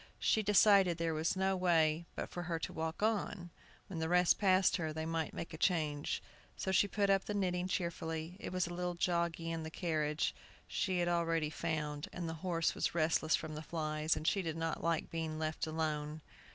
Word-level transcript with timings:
She 0.17 0.41
decided 0.41 0.97
there 0.97 1.13
was 1.13 1.35
no 1.35 1.55
way 1.55 2.07
but 2.15 2.27
for 2.27 2.41
her 2.41 2.57
to 2.57 2.73
walk 2.73 3.03
on. 3.03 3.51
When 3.85 3.99
the 3.99 4.09
rest 4.09 4.39
passed 4.39 4.77
her, 4.77 4.91
they 4.91 5.05
might 5.05 5.31
make 5.31 5.53
a 5.53 5.59
change. 5.59 6.23
So 6.57 6.71
she 6.71 6.87
put 6.87 7.11
up 7.11 7.29
knitting 7.29 7.67
cheerfully. 7.67 8.35
It 8.39 8.51
was 8.51 8.65
a 8.65 8.73
little 8.73 8.95
joggly 8.95 9.51
in 9.51 9.61
the 9.61 9.69
carriage, 9.69 10.33
she 10.67 10.97
had 10.97 11.07
already 11.07 11.51
found, 11.51 12.07
for 12.11 12.19
the 12.21 12.33
horse 12.41 12.73
was 12.73 12.95
restless 12.95 13.35
from 13.35 13.53
the 13.53 13.61
flies, 13.61 14.15
and 14.17 14.25
she 14.27 14.41
did 14.41 14.57
not 14.57 14.83
like 14.83 15.11
being 15.11 15.37
left 15.37 15.67
alone. 15.67 16.21